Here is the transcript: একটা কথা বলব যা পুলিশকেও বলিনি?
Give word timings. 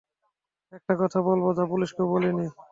একটা 0.73 0.93
কথা 1.01 1.19
বলব 1.27 1.45
যা 1.57 1.63
পুলিশকেও 1.71 2.11
বলিনি? 2.11 2.45